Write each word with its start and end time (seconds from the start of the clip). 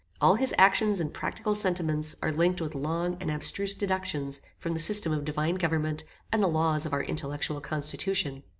All 0.19 0.33
his 0.33 0.51
actions 0.57 0.99
and 0.99 1.13
practical 1.13 1.53
sentiments 1.53 2.15
are 2.23 2.31
linked 2.31 2.59
with 2.59 2.73
long 2.73 3.17
and 3.21 3.29
abstruse 3.29 3.75
deductions 3.75 4.41
from 4.57 4.73
the 4.73 4.79
system 4.79 5.13
of 5.13 5.23
divine 5.25 5.53
government 5.57 6.03
and 6.31 6.41
the 6.41 6.47
laws 6.47 6.87
of 6.87 6.93
our 6.93 7.03
intellectual 7.03 7.61
constitution. 7.61 8.41